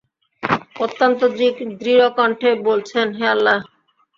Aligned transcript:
অত্যন্ত 0.79 1.21
দৃঢ় 1.79 2.05
কণ্ঠে 2.17 2.49
বলছেন, 2.67 3.07
হে 3.17 3.25
আল্লাহ! 3.27 3.57